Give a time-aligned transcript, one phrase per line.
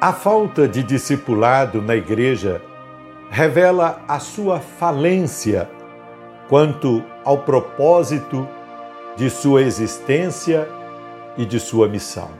[0.00, 2.62] A falta de discipulado na igreja
[3.28, 5.68] revela a sua falência
[6.48, 8.48] quanto ao propósito
[9.14, 10.66] de sua existência
[11.36, 12.30] e de sua missão.